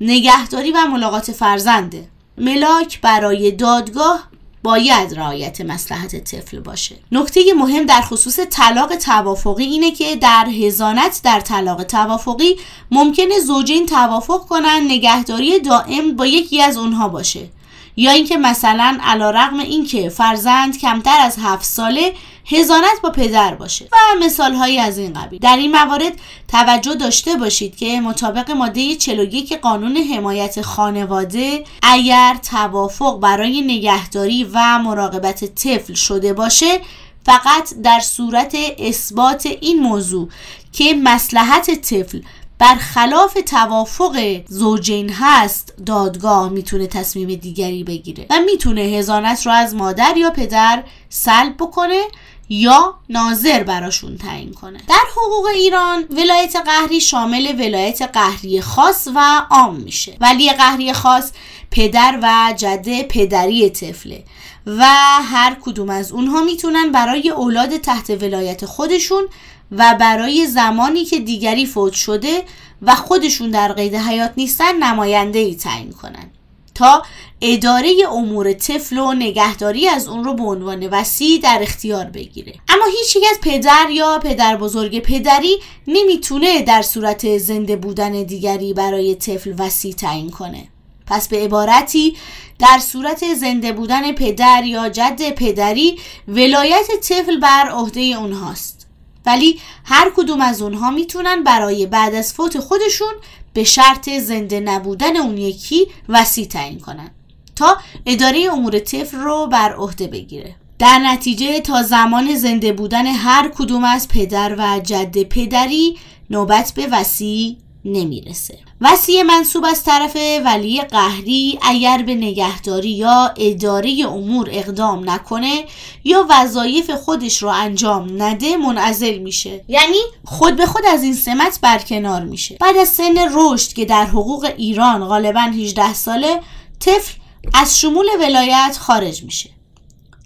نگهداری 0.00 0.72
و 0.72 0.86
ملاقات 0.86 1.32
فرزنده 1.32 2.08
ملاک 2.38 3.00
برای 3.00 3.50
دادگاه 3.50 4.28
باید 4.62 5.14
رعایت 5.18 5.60
مسلحت 5.60 6.16
طفل 6.16 6.60
باشه. 6.60 6.96
نکته 7.12 7.40
مهم 7.56 7.86
در 7.86 8.00
خصوص 8.00 8.38
طلاق 8.50 8.96
توافقی 8.96 9.64
اینه 9.64 9.90
که 9.90 10.16
در 10.16 10.46
هزانت 10.48 11.20
در 11.24 11.40
طلاق 11.40 11.82
توافقی 11.82 12.56
ممکنه 12.90 13.40
زوجین 13.40 13.86
توافق 13.86 14.46
کنن 14.46 14.80
نگهداری 14.88 15.60
دائم 15.60 16.16
با 16.16 16.26
یکی 16.26 16.62
از 16.62 16.76
اونها 16.76 17.08
باشه. 17.08 17.48
یا 17.96 18.10
اینکه 18.10 18.36
مثلا 18.36 18.98
علا 19.02 19.30
رقم 19.30 19.58
اینکه 19.58 20.08
فرزند 20.08 20.78
کمتر 20.78 21.20
از 21.20 21.36
هفت 21.42 21.64
ساله 21.64 22.12
هزانت 22.50 23.00
با 23.02 23.10
پدر 23.10 23.54
باشه. 23.54 23.88
و 23.92 23.96
مثال 24.24 24.54
هایی 24.54 24.78
از 24.78 24.98
این 24.98 25.12
قبیل. 25.12 25.40
در 25.40 25.56
این 25.56 25.70
موارد 25.70 26.12
توجه 26.48 26.94
داشته 26.94 27.36
باشید 27.36 27.76
که 27.76 28.00
مطابق 28.00 28.50
ماده 28.50 28.94
41 28.94 29.60
قانون 29.60 29.96
حمایت 29.96 30.62
خانواده 30.62 31.64
اگر 31.82 32.36
توافق 32.50 33.20
برای 33.20 33.60
نگهداری 33.60 34.44
و 34.52 34.78
مراقبت 34.78 35.44
طفل 35.44 35.94
شده 35.94 36.32
باشه 36.32 36.80
فقط 37.26 37.74
در 37.84 38.00
صورت 38.00 38.56
اثبات 38.78 39.46
این 39.46 39.80
موضوع 39.80 40.28
که 40.72 40.94
مسلحت 41.02 41.70
طفل 41.70 42.20
برخلاف 42.58 43.38
توافق 43.46 44.40
زوجین 44.48 45.10
هست 45.10 45.74
دادگاه 45.86 46.48
می‌تونه 46.48 46.86
تصمیم 46.86 47.34
دیگری 47.34 47.84
بگیره. 47.84 48.26
و 48.30 48.40
می‌تونه 48.40 48.80
هزانت 48.80 49.46
رو 49.46 49.52
از 49.52 49.74
مادر 49.74 50.16
یا 50.16 50.30
پدر 50.30 50.82
سلب 51.08 51.54
بکنه 51.56 52.02
یا 52.48 52.94
ناظر 53.08 53.62
براشون 53.62 54.16
تعیین 54.16 54.52
کنه. 54.52 54.78
در 54.88 55.04
حقوق 55.16 55.46
ایران 55.46 56.04
ولایت 56.10 56.56
قهری 56.56 57.00
شامل 57.00 57.54
ولایت 57.58 58.02
قهری 58.02 58.60
خاص 58.60 59.08
و 59.14 59.46
عام 59.50 59.76
میشه. 59.76 60.16
ولی 60.20 60.52
قهری 60.52 60.92
خاص 60.92 61.32
پدر 61.70 62.18
و 62.22 62.54
جده 62.56 63.02
پدری 63.02 63.70
طفله 63.70 64.24
و 64.66 64.84
هر 65.22 65.56
کدوم 65.60 65.90
از 65.90 66.12
اونها 66.12 66.40
می‌تونن 66.40 66.92
برای 66.92 67.30
اولاد 67.30 67.76
تحت 67.76 68.10
ولایت 68.10 68.66
خودشون 68.66 69.24
و 69.72 69.96
برای 70.00 70.46
زمانی 70.46 71.04
که 71.04 71.18
دیگری 71.18 71.66
فوت 71.66 71.92
شده 71.92 72.44
و 72.82 72.94
خودشون 72.94 73.50
در 73.50 73.72
قید 73.72 73.94
حیات 73.94 74.32
نیستن 74.36 74.76
نماینده 74.76 75.38
ای 75.38 75.54
تعیین 75.54 75.92
کنن. 75.92 76.30
تا 76.78 77.02
اداره 77.40 77.94
امور 78.12 78.52
طفل 78.52 78.98
و 78.98 79.12
نگهداری 79.12 79.88
از 79.88 80.08
اون 80.08 80.24
رو 80.24 80.34
به 80.34 80.42
عنوان 80.42 80.86
وسیع 80.86 81.40
در 81.40 81.58
اختیار 81.62 82.04
بگیره. 82.04 82.54
اما 82.68 82.84
هیچ 82.98 83.16
یک 83.16 83.24
از 83.30 83.38
پدر 83.42 83.86
یا 83.90 84.18
پدر 84.18 84.56
بزرگ 84.56 84.98
پدری 84.98 85.58
نمی‌تونه 85.86 86.62
در 86.62 86.82
صورت 86.82 87.38
زنده 87.38 87.76
بودن 87.76 88.22
دیگری 88.22 88.72
برای 88.72 89.14
طفل 89.14 89.54
وسیع 89.58 89.92
تعیین 89.92 90.30
کنه. 90.30 90.68
پس 91.06 91.28
به 91.28 91.44
عبارتی 91.44 92.16
در 92.58 92.78
صورت 92.78 93.34
زنده 93.34 93.72
بودن 93.72 94.12
پدر 94.12 94.64
یا 94.64 94.88
جد 94.88 95.30
پدری 95.30 95.98
ولایت 96.28 96.86
طفل 97.02 97.40
بر 97.40 97.68
عهده 97.68 98.00
اونهاست. 98.00 98.86
ولی 99.26 99.60
هر 99.84 100.12
کدوم 100.16 100.40
از 100.40 100.62
اونها 100.62 100.90
می‌تونن 100.90 101.42
برای 101.42 101.86
بعد 101.86 102.14
از 102.14 102.32
فوت 102.32 102.58
خودشون 102.58 103.14
به 103.58 103.64
شرط 103.64 104.10
زنده 104.10 104.60
نبودن 104.60 105.16
اون 105.16 105.38
یکی 105.38 105.86
وسیع 106.08 106.46
تعیین 106.46 106.80
کنن 106.80 107.10
تا 107.56 107.76
اداره 108.06 108.48
امور 108.52 108.78
طفل 108.78 109.18
رو 109.18 109.46
بر 109.46 109.72
عهده 109.72 110.06
بگیره. 110.06 110.54
در 110.78 110.98
نتیجه 110.98 111.60
تا 111.60 111.82
زمان 111.82 112.34
زنده 112.34 112.72
بودن 112.72 113.06
هر 113.06 113.48
کدوم 113.48 113.84
از 113.84 114.08
پدر 114.08 114.54
و 114.58 114.80
جد 114.80 115.22
پدری 115.22 115.98
نوبت 116.30 116.72
به 116.76 116.86
وسیع 116.86 117.56
نمی‌رسه. 117.92 118.58
وسیع 118.80 119.22
منصوب 119.22 119.64
از 119.64 119.84
طرف 119.84 120.16
ولی 120.44 120.80
قهری 120.80 121.58
اگر 121.62 122.02
به 122.02 122.14
نگهداری 122.14 122.90
یا 122.90 123.34
اداره 123.36 124.04
امور 124.08 124.48
اقدام 124.52 125.10
نکنه 125.10 125.64
یا 126.04 126.26
وظایف 126.30 126.90
خودش 126.90 127.42
رو 127.42 127.48
انجام 127.48 128.22
نده 128.22 128.56
منعزل 128.56 129.18
میشه. 129.18 129.64
یعنی 129.68 129.98
خود 130.24 130.56
به 130.56 130.66
خود 130.66 130.86
از 130.86 131.02
این 131.02 131.14
سمت 131.14 131.58
برکنار 131.62 132.24
میشه. 132.24 132.56
بعد 132.60 132.76
از 132.76 132.88
سن 132.88 133.14
رشد 133.32 133.72
که 133.72 133.84
در 133.84 134.06
حقوق 134.06 134.52
ایران 134.56 135.04
غالبا 135.04 135.40
18 135.40 135.94
ساله 135.94 136.40
طفل 136.80 137.14
از 137.54 137.80
شمول 137.80 138.06
ولایت 138.20 138.76
خارج 138.80 139.22
میشه. 139.22 139.50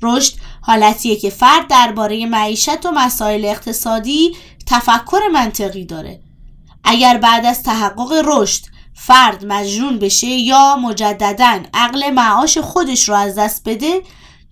رشد 0.03 0.33
حالتیه 0.61 1.17
که 1.17 1.31
فرد 1.31 1.69
درباره 1.69 2.27
معیشت 2.27 2.87
و 2.87 2.91
مسائل 2.91 3.45
اقتصادی 3.45 4.37
تفکر 4.67 5.21
منطقی 5.33 5.85
داره. 5.85 6.21
اگر 6.85 7.17
بعد 7.17 7.47
از 7.47 7.63
تحقق 7.63 8.23
رشد 8.25 8.63
فرد 8.95 9.45
مجنون 9.47 9.99
بشه 9.99 10.27
یا 10.27 10.77
مجددا 10.77 11.61
عقل 11.75 12.11
معاش 12.11 12.59
خودش 12.59 13.09
رو 13.09 13.15
از 13.15 13.35
دست 13.35 13.69
بده 13.69 14.03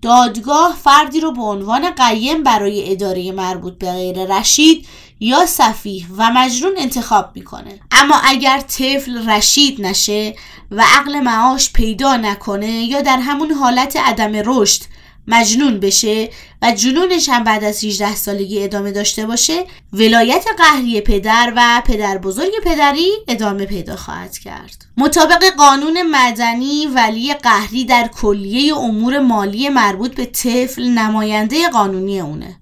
دادگاه 0.02 0.76
فردی 0.84 1.20
رو 1.20 1.32
به 1.32 1.42
عنوان 1.42 1.90
قیم 1.90 2.42
برای 2.42 2.92
اداره 2.92 3.32
مربوط 3.32 3.78
به 3.78 3.92
غیر 3.92 4.36
رشید 4.38 4.86
یا 5.20 5.46
صفیح 5.46 6.06
و 6.16 6.30
مجنون 6.30 6.72
انتخاب 6.78 7.30
می‌کنه. 7.34 7.80
اما 7.90 8.14
اگر 8.24 8.60
طفل 8.60 9.30
رشید 9.30 9.86
نشه 9.86 10.34
و 10.70 10.84
عقل 10.96 11.20
معاش 11.20 11.72
پیدا 11.72 12.16
نکنه 12.16 12.70
یا 12.70 13.00
در 13.00 13.18
همون 13.18 13.50
حالت 13.50 13.96
عدم 13.96 14.32
رشد 14.34 14.82
مجنون 15.26 15.80
بشه 15.80 16.30
و 16.62 16.72
جنونش 16.72 17.28
هم 17.28 17.44
بعد 17.44 17.64
از 17.64 17.84
18 17.84 18.16
سالگی 18.16 18.64
ادامه 18.64 18.92
داشته 18.92 19.26
باشه 19.26 19.64
ولایت 19.92 20.44
قهری 20.58 21.00
پدر 21.00 21.52
و 21.56 21.82
پدر 21.86 22.18
بزرگ 22.18 22.52
پدری 22.64 23.10
ادامه 23.28 23.66
پیدا 23.66 23.96
خواهد 23.96 24.38
کرد. 24.38 24.86
مطابق 24.96 25.44
قانون 25.58 26.02
مدنی 26.02 26.86
ولی 26.86 27.34
قهری 27.34 27.84
در 27.84 28.08
کلیه 28.08 28.76
امور 28.76 29.18
مالی 29.18 29.68
مربوط 29.68 30.14
به 30.14 30.24
طفل 30.24 30.88
نماینده 30.88 31.68
قانونی 31.68 32.20
اونه 32.20 32.56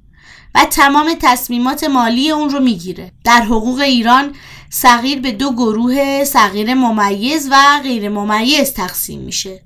و 0.54 0.64
تمام 0.64 1.14
تصمیمات 1.22 1.84
مالی 1.84 2.30
اون 2.30 2.50
رو 2.50 2.60
می‌گیره. 2.60 3.12
در 3.24 3.42
حقوق 3.42 3.80
ایران 3.80 4.34
صغیر 4.70 5.20
به 5.20 5.32
دو 5.32 5.52
گروه 5.52 6.24
صغیر 6.24 6.74
ممیز 6.74 7.48
و 7.50 7.80
غیر 7.82 8.08
ممیز 8.08 8.72
تقسیم 8.72 9.20
میشه. 9.20 9.60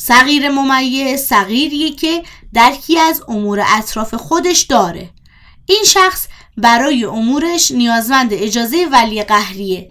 صغیر 0.00 0.48
ممیز 0.48 1.20
صغیریه 1.20 1.90
که 1.90 2.22
درکی 2.54 2.98
از 2.98 3.22
امور 3.28 3.64
اطراف 3.76 4.14
خودش 4.14 4.60
داره. 4.60 5.10
این 5.66 5.84
شخص 5.86 6.26
برای 6.56 7.04
امورش 7.04 7.70
نیازمند 7.70 8.32
اجازه 8.32 8.86
ولی 8.92 9.22
قهریه 9.22 9.90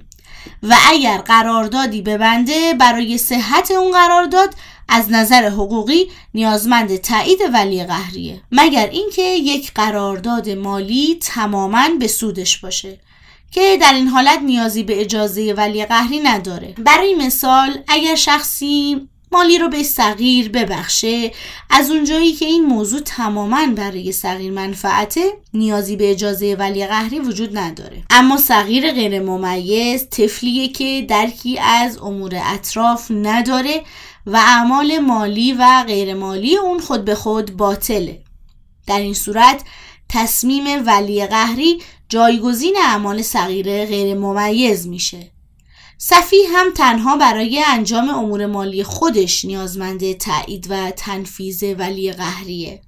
و 0.64 0.76
اگر 0.90 1.18
قراردادی 1.18 2.02
ببنده 2.02 2.74
برای 2.74 3.18
صحت 3.18 3.72
اون 3.72 3.92
قرارداد 3.92 4.56
از 4.90 5.12
نظر 5.12 5.50
حقوقی 5.50 6.12
نیازمند 6.34 6.96
تایید 6.96 7.40
ولی 7.54 7.84
قهریه. 7.84 8.42
مگر 8.52 8.90
اینکه 8.90 9.22
یک 9.22 9.74
قرارداد 9.74 10.50
مالی 10.50 11.20
تماما 11.22 11.90
به 12.00 12.08
سودش 12.08 12.58
باشه 12.58 13.00
که 13.52 13.78
در 13.82 13.94
این 13.94 14.08
حالت 14.08 14.40
نیازی 14.40 14.84
به 14.84 15.02
اجازه 15.02 15.54
ولی 15.58 15.86
قهری 15.86 16.20
نداره. 16.20 16.76
برای 16.78 17.16
مثال 17.16 17.84
اگر 17.88 18.16
شخصی 18.16 19.08
مالی 19.32 19.58
رو 19.58 19.70
به 19.70 19.84
صغیر 19.84 20.50
ببخشه. 20.50 21.32
از 21.70 21.92
اونجایی 21.92 22.34
که 22.34 22.46
این 22.46 22.66
موضوع 22.66 23.00
تماما 23.00 23.68
برای 23.76 24.12
صغیر 24.12 24.52
منفعته 24.52 25.34
نیازی 25.54 25.96
به 25.96 26.12
اجازه 26.12 26.56
ولی 26.60 26.88
قهری 26.88 27.20
وجود 27.20 27.58
نداره. 27.58 28.04
اما 28.10 28.38
صغیر 28.38 28.92
غیر 28.92 29.22
ممیز 29.22 30.10
طفلیه 30.10 30.68
که 30.68 31.06
درکی 31.10 31.60
از 31.60 31.98
امور 31.98 32.42
اطراف 32.46 33.12
نداره 33.12 33.84
و 34.26 34.38
اعمال 34.38 35.00
مالی 35.00 35.54
و 35.54 35.84
غیر 35.88 36.14
مالی 36.14 36.58
اون 36.58 36.80
خود 36.80 37.06
به 37.06 37.16
خود 37.16 37.58
باطله. 37.58 38.22
در 38.88 39.00
این 39.00 39.14
صورت 39.14 39.62
تصمیم 40.10 40.88
ولی 40.88 41.26
قهری 41.26 41.82
جایگزین 42.10 42.76
اعمال 42.84 43.22
صغیره 43.22 43.86
غیر 43.86 44.18
ممیز 44.18 44.88
میشه. 44.88 45.32
صفی 45.98 46.38
هم 46.54 46.74
تنها 46.76 47.18
برای 47.18 47.64
انجام 47.68 48.10
امور 48.10 48.46
مالی 48.46 48.84
خودش 48.84 49.46
نیازمند 49.46 50.12
تایید 50.12 50.68
و 50.70 50.92
تنفیز 50.92 51.64
ولی 51.64 52.12
قهریه. 52.12 52.82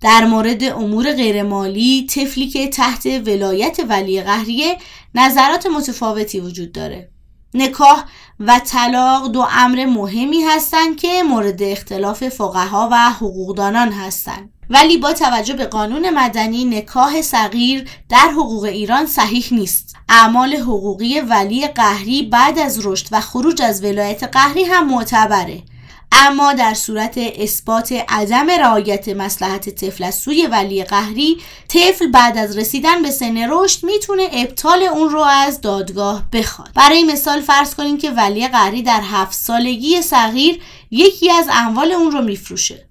در 0.00 0.24
مورد 0.24 0.64
امور 0.64 1.12
غیرمالی 1.12 2.06
طفلی 2.06 2.48
که 2.48 2.68
تحت 2.68 3.06
ولایت 3.06 3.80
ولی 3.88 4.22
قهریه 4.22 4.76
نظرات 5.14 5.66
متفاوتی 5.66 6.40
وجود 6.40 6.72
داره. 6.72 7.10
نکاح 7.54 8.04
و 8.40 8.60
طلاق 8.66 9.32
دو 9.32 9.46
امر 9.50 9.86
مهمی 9.86 10.42
هستند 10.42 10.96
که 10.96 11.22
مورد 11.22 11.62
اختلاف 11.62 12.28
فقها 12.28 12.88
و 12.92 13.10
حقوقدانان 13.10 13.92
هستند. 13.92 14.59
ولی 14.70 14.96
با 14.96 15.12
توجه 15.12 15.54
به 15.54 15.66
قانون 15.66 16.10
مدنی 16.10 16.64
نکاح 16.64 17.22
صغیر 17.22 17.88
در 18.08 18.30
حقوق 18.30 18.64
ایران 18.64 19.06
صحیح 19.06 19.46
نیست. 19.50 19.96
اعمال 20.08 20.56
حقوقی 20.56 21.20
ولی 21.20 21.68
قهری 21.68 22.22
بعد 22.22 22.58
از 22.58 22.86
رشد 22.86 23.06
و 23.12 23.20
خروج 23.20 23.62
از 23.62 23.84
ولایت 23.84 24.24
قهری 24.24 24.64
هم 24.64 24.88
معتبره. 24.88 25.62
اما 26.12 26.52
در 26.52 26.74
صورت 26.74 27.18
اثبات 27.18 27.92
عدم 28.08 28.50
رعایت 28.50 29.08
مسلحت 29.08 29.68
طفل 29.68 30.04
از 30.04 30.14
سوی 30.14 30.46
ولی 30.46 30.84
قهری 30.84 31.36
طفل 31.68 32.10
بعد 32.10 32.38
از 32.38 32.58
رسیدن 32.58 33.02
به 33.02 33.10
سن 33.10 33.46
رشد 33.50 33.84
می‌تونه 33.84 34.28
ابطال 34.32 34.82
اون 34.82 35.10
رو 35.10 35.20
از 35.20 35.60
دادگاه 35.60 36.22
بخواد. 36.32 36.70
برای 36.74 37.04
مثال 37.04 37.40
فرض 37.40 37.74
کنیم 37.74 37.98
که 37.98 38.10
ولی 38.10 38.48
قهری 38.48 38.82
در 38.82 39.00
هفت 39.04 39.34
سالگی 39.34 40.02
صغیر 40.02 40.60
یکی 40.90 41.30
از 41.30 41.46
اموال 41.52 41.92
اون 41.92 42.10
رو 42.10 42.22
میفروشه. 42.22 42.89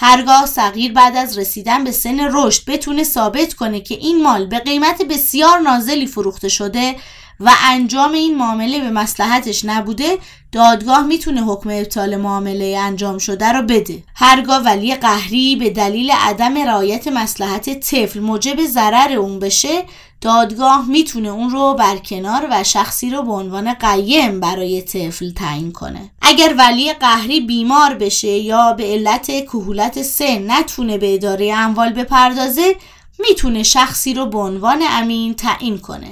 هرگاه 0.00 0.46
صغیر 0.46 0.92
بعد 0.92 1.16
از 1.16 1.38
رسیدن 1.38 1.84
به 1.84 1.92
سن 1.92 2.28
رشد 2.32 2.62
بتونه 2.66 3.04
ثابت 3.04 3.54
کنه 3.54 3.80
که 3.80 3.94
این 3.94 4.22
مال 4.22 4.46
به 4.46 4.58
قیمت 4.58 5.02
بسیار 5.02 5.58
نازلی 5.58 6.06
فروخته 6.06 6.48
شده 6.48 6.96
و 7.40 7.50
انجام 7.64 8.12
این 8.12 8.38
معامله 8.38 8.80
به 8.80 8.90
مسلحتش 8.90 9.64
نبوده 9.64 10.18
دادگاه 10.52 11.06
می‌تونه 11.06 11.44
حکم 11.44 11.70
ابطال 11.70 12.16
معامله 12.16 12.78
انجام 12.80 13.18
شده 13.18 13.52
رو 13.52 13.62
بده. 13.62 14.02
هرگاه 14.14 14.62
ولی 14.62 14.94
قهری 14.94 15.56
به 15.56 15.70
دلیل 15.70 16.10
عدم 16.10 16.58
رعایت 16.58 17.08
مسلحت 17.08 17.80
طفل 17.80 18.20
موجب 18.20 18.66
ضرر 18.66 19.12
اون 19.12 19.38
بشه 19.38 19.84
دادگاه 20.20 20.88
می‌تونه 20.88 21.28
اون 21.28 21.50
رو 21.50 21.74
برکنار 21.78 22.48
و 22.50 22.64
شخصی 22.64 23.10
رو 23.10 23.22
به 23.22 23.32
عنوان 23.32 23.74
قیم 23.74 24.40
برای 24.40 24.82
طفل 24.82 25.32
تعیین 25.32 25.72
کنه. 25.72 26.10
اگر 26.22 26.54
ولی 26.58 26.92
قهری 26.92 27.40
بیمار 27.40 27.94
بشه 27.94 28.28
یا 28.28 28.72
به 28.72 28.84
علت 28.84 29.26
کهولت 29.44 30.02
سن 30.02 30.50
نتونه 30.50 30.98
به 30.98 31.14
اداره 31.14 31.54
اموال 31.54 31.92
بپردازه 31.92 32.76
می‌تونه 33.18 33.62
شخصی 33.62 34.14
رو 34.14 34.26
به 34.26 34.38
عنوان 34.38 34.82
امین 34.90 35.34
تعیین 35.34 35.78
کنه. 35.78 36.08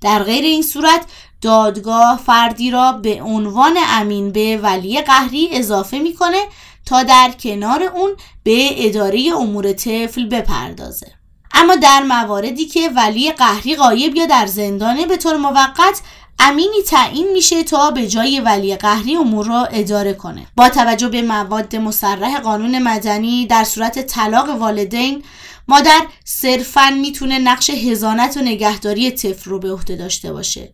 در 0.00 0.22
غیر 0.22 0.44
این 0.44 0.62
صورت 0.62 1.06
دادگاه 1.40 2.20
فردی 2.26 2.70
را 2.70 2.92
به 2.92 3.22
عنوان 3.22 3.76
امین 3.88 4.32
به 4.32 4.56
ولی 4.62 5.02
قهری 5.02 5.48
اضافه 5.52 5.98
می‌کنه 5.98 6.44
تا 6.86 7.02
در 7.02 7.32
کنار 7.40 7.82
اون 7.82 8.16
به 8.42 8.86
اداره 8.86 9.30
امور 9.36 9.72
طفل 9.72 10.28
بپردازه. 10.28 11.12
اما 11.54 11.76
در 11.76 12.02
مواردی 12.02 12.66
که 12.66 12.88
ولی 12.88 13.32
قهری 13.32 13.76
غایب 13.76 14.16
یا 14.16 14.26
در 14.26 14.46
زندانه 14.46 15.06
به 15.06 15.16
طور 15.16 15.36
موقت 15.36 16.00
امینی 16.38 16.82
تعیین 16.86 17.32
میشه 17.32 17.62
تا 17.62 17.90
به 17.90 18.06
جای 18.06 18.40
ولی 18.40 18.76
قهری 18.76 19.16
امور 19.16 19.46
را 19.46 19.64
اداره 19.64 20.14
کنه. 20.14 20.46
با 20.56 20.68
توجه 20.68 21.08
به 21.08 21.22
مواد 21.22 21.76
مصرح 21.76 22.38
قانون 22.38 22.82
مدنی 22.82 23.46
در 23.46 23.64
صورت 23.64 24.06
طلاق 24.06 24.48
والدین 24.48 25.22
مادر 25.68 26.00
صرفا 26.24 26.90
می‌تونه 27.00 27.38
نقش 27.38 27.70
هزانت 27.70 28.36
و 28.36 28.40
نگهداری 28.40 29.10
طفل 29.10 29.50
رو 29.50 29.58
به 29.58 29.72
عهده 29.72 29.96
داشته 29.96 30.32
باشه 30.32 30.72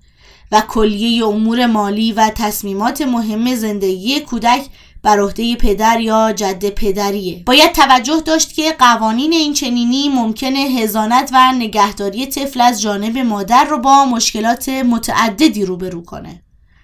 و 0.53 0.61
کلیه 0.61 1.27
امور 1.27 1.67
مالی 1.67 2.13
و 2.13 2.31
تصمیمات 2.35 3.03
مهم 3.03 3.55
زندگی 3.55 4.21
کودک 4.21 4.67
بر 5.05 5.21
عهده 5.21 5.57
پدر 5.57 6.01
یا 6.01 6.33
جد 6.33 6.71
پدریه. 6.71 7.43
باید 7.47 7.73
توجه 7.73 8.21
داشت 8.21 8.55
که 8.55 8.73
قوانین 8.79 9.33
این 9.33 9.53
چنینی 9.53 10.09
ممکنه 10.09 10.59
هزانت 10.59 11.31
و 11.33 11.53
نگهداری 11.53 12.27
طفل 12.27 12.61
از 12.61 12.83
جانب 12.83 13.19
مادر 13.19 13.65
رو 13.65 13.79
با 13.79 14.05
مشکلات 14.05 14.69
متعددی 14.69 15.65
روبرو 15.65 16.03
کنه. 16.03 16.43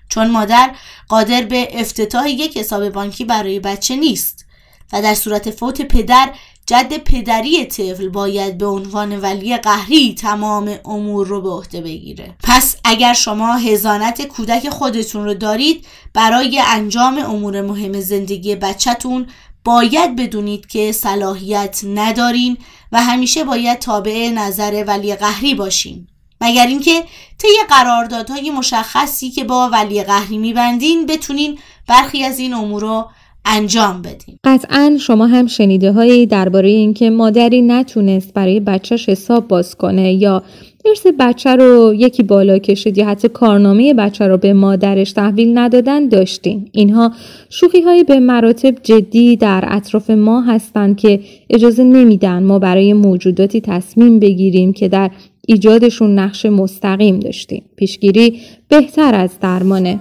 چون 0.08 0.30
مادر 0.30 0.74
قادر 1.08 1.42
به 1.42 1.68
افتتاح 1.72 2.30
یک 2.30 2.56
حساب 2.56 2.88
بانکی 2.88 3.24
برای 3.24 3.60
بچه 3.60 3.96
نیست 3.96 4.46
و 4.92 5.02
در 5.02 5.14
صورت 5.14 5.50
فوت 5.50 5.82
پدر 5.82 6.30
جد 6.70 6.98
پدری 6.98 7.64
طفل 7.64 8.08
باید 8.08 8.58
به 8.58 8.66
عنوان 8.66 9.20
ولی 9.20 9.56
قهری 9.56 10.14
تمام 10.14 10.78
امور 10.84 11.26
رو 11.26 11.40
به 11.40 11.50
عهده 11.50 11.80
بگیره. 11.80 12.34
پس 12.42 12.76
اگر 12.84 13.12
شما 13.12 13.54
هزانت 13.54 14.22
کودک 14.22 14.68
خودتون 14.68 15.24
رو 15.24 15.34
دارید 15.34 15.86
برای 16.14 16.62
انجام 16.66 17.18
امور 17.18 17.60
مهم 17.62 18.00
زندگی 18.00 18.54
بچهتون 18.54 19.26
باید 19.64 20.16
بدونید 20.16 20.66
که 20.66 20.92
صلاحیت 20.92 21.80
ندارین 21.84 22.56
و 22.92 23.02
همیشه 23.02 23.44
باید 23.44 23.78
تابع 23.78 24.30
نظر 24.34 24.84
ولی 24.86 25.14
قهری 25.14 25.54
باشین. 25.54 26.06
مگر 26.40 26.66
اینکه 26.66 27.04
طی 27.38 27.48
قراردادهای 27.68 28.50
مشخصی 28.50 29.30
که 29.30 29.44
با 29.44 29.68
ولی 29.68 30.02
قهری 30.02 30.38
میبندین 30.38 31.06
بتونین 31.06 31.58
برخی 31.86 32.24
از 32.24 32.38
این 32.38 32.54
امور 32.54 32.82
رو 32.82 33.10
انجام 33.44 34.02
بدیم. 34.02 34.38
قطعا 34.44 34.96
شما 35.00 35.26
هم 35.26 35.46
شنیده 35.46 35.92
هایی 35.92 36.26
درباره 36.26 36.68
اینکه 36.68 37.10
مادری 37.10 37.62
نتونست 37.62 38.34
برای 38.34 38.60
بچهش 38.60 39.08
حساب 39.08 39.48
باز 39.48 39.74
کنه 39.74 40.12
یا 40.12 40.42
ارث 40.84 41.06
بچه 41.18 41.56
رو 41.56 41.94
یکی 41.94 42.22
بالا 42.22 42.58
کشید 42.58 42.98
یا 42.98 43.06
حتی 43.06 43.28
کارنامه 43.28 43.94
بچه 43.94 44.28
رو 44.28 44.36
به 44.36 44.52
مادرش 44.52 45.12
تحویل 45.12 45.58
ندادن 45.58 46.08
داشتیم. 46.08 46.64
اینها 46.72 47.12
شوخی 47.48 47.80
های 47.80 48.04
به 48.04 48.20
مراتب 48.20 48.74
جدی 48.82 49.36
در 49.36 49.64
اطراف 49.68 50.10
ما 50.10 50.42
هستند 50.42 50.96
که 50.96 51.20
اجازه 51.50 51.84
نمیدن 51.84 52.42
ما 52.42 52.58
برای 52.58 52.92
موجوداتی 52.92 53.60
تصمیم 53.60 54.18
بگیریم 54.18 54.72
که 54.72 54.88
در 54.88 55.10
ایجادشون 55.46 56.18
نقش 56.18 56.46
مستقیم 56.46 57.20
داشتیم. 57.20 57.62
پیشگیری 57.76 58.40
بهتر 58.68 59.14
از 59.14 59.30
درمانه. 59.40 59.98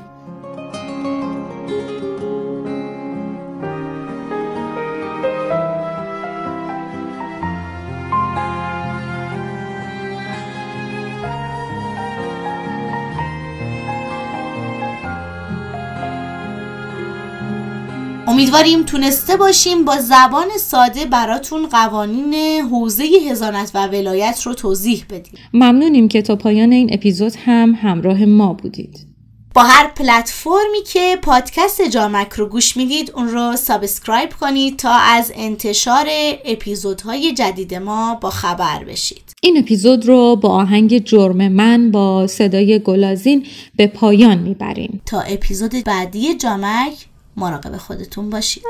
امیدواریم 18.49 18.83
تونسته 18.83 19.37
باشیم 19.37 19.85
با 19.85 19.97
زبان 20.01 20.47
ساده 20.59 21.05
براتون 21.05 21.67
قوانین 21.67 22.33
حوزه 22.71 23.03
هزانت 23.29 23.71
و 23.73 23.87
ولایت 23.87 24.41
رو 24.45 24.53
توضیح 24.53 25.05
بدیم. 25.09 25.33
ممنونیم 25.53 26.07
که 26.07 26.21
تا 26.21 26.35
پایان 26.35 26.71
این 26.71 26.93
اپیزود 26.93 27.33
هم 27.45 27.77
همراه 27.81 28.25
ما 28.25 28.53
بودید. 28.53 29.07
با 29.55 29.63
هر 29.63 29.87
پلتفرمی 29.87 30.83
که 30.87 31.17
پادکست 31.21 31.81
جامک 31.81 32.33
رو 32.33 32.45
گوش 32.45 32.77
می‌دید 32.77 33.11
اون 33.15 33.27
رو 33.27 33.55
subscribe 33.55 34.29
کنید 34.41 34.77
تا 34.77 34.91
از 34.91 35.31
انتشار 35.35 36.05
اپیزودهای 36.45 37.33
جدید 37.33 37.73
ما 37.73 38.15
با 38.15 38.29
خبر 38.29 38.83
بشید. 38.83 39.35
این 39.41 39.57
اپیزود 39.57 40.05
رو 40.05 40.35
با 40.35 40.49
آهنگ 40.49 41.05
جرم 41.05 41.47
من 41.47 41.91
با 41.91 42.27
صدای 42.27 42.79
گلازین 42.79 43.45
به 43.75 43.87
پایان 43.87 44.37
می‌بریم. 44.37 45.01
تا 45.05 45.19
اپیزود 45.21 45.71
بعدی 45.85 46.35
جامک 46.35 46.93
مراقب 47.39 47.77
خودتون 47.77 48.29
باشید. 48.29 48.63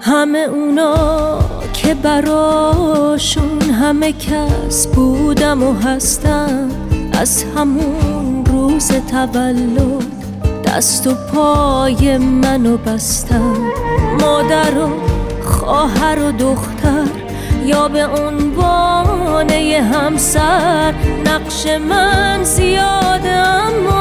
همه 0.00 0.38
اونا 0.38 1.38
که 1.72 1.94
براشون 1.94 3.62
همه 3.62 4.12
کس 4.12 4.86
بودم 4.86 5.62
و 5.62 5.72
هستم 5.72 6.70
از 7.12 7.44
همون 7.56 8.44
روز 8.46 8.92
تولد 8.92 10.13
دست 10.76 11.06
و 11.06 11.14
پای 11.14 12.18
منو 12.18 12.76
بستن 12.76 13.56
مادر 14.20 14.78
و 14.78 14.88
خواهر 15.42 16.18
و 16.18 16.32
دختر 16.32 17.06
یا 17.64 17.88
به 17.88 18.06
عنوان 18.06 19.50
همسر. 19.50 20.94
نقش 21.26 21.66
من 21.66 22.44
زیاده 22.44 23.30
اما 23.30 23.93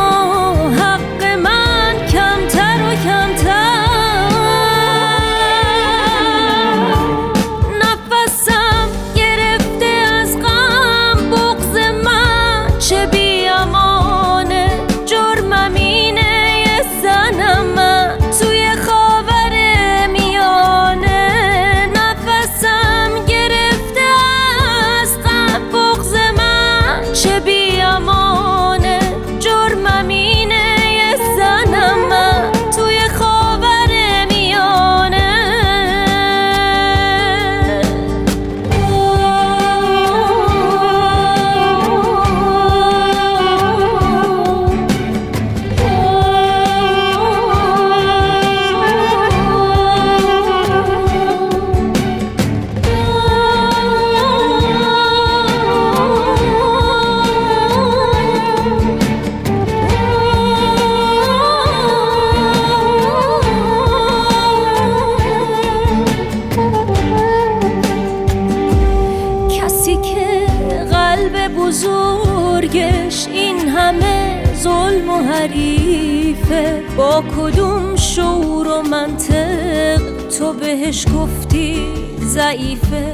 ضعیفه. 82.33 83.13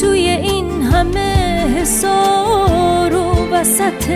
توی 0.00 0.28
این 0.28 0.82
همه 0.82 1.66
حسار 1.76 3.14
و 3.14 3.48
وسط 3.52 4.10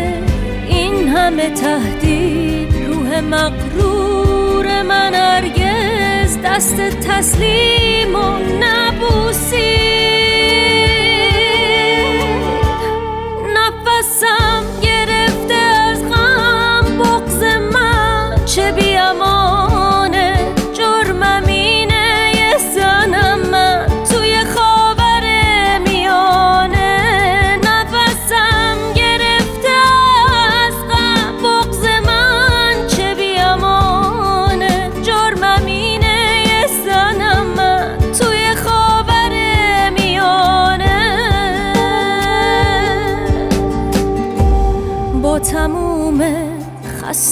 این 0.68 1.08
همه 1.08 1.50
تهدید 1.50 2.74
روح 2.86 3.20
مقرور 3.20 4.82
من 4.82 5.12
ارگز 5.14 6.38
دست 6.44 6.76
تسلیم 6.80 8.14
و 8.14 8.38
نبوسی 8.60 9.97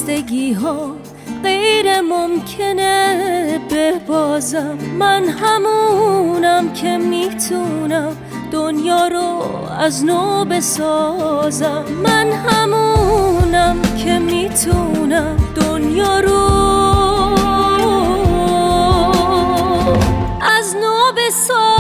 خستگی 0.06 0.52
ها 0.52 0.96
غیر 1.42 2.00
ممکنه 2.00 3.60
ببازم. 3.70 4.78
من 4.98 5.24
همونم 5.24 6.72
که 6.72 6.98
می‌تونم 6.98 8.16
دنیا 8.52 9.08
رو 9.08 9.42
از 9.78 10.04
نو 10.04 10.44
بسازم. 10.44 11.84
من 12.02 12.32
همونم 12.32 13.76
که 14.04 14.18
می‌تونم 14.18 15.36
دنیا 15.54 16.20
رو 16.20 16.46
از 20.58 20.76
نو 20.76 21.12
بسازم. 21.16 21.75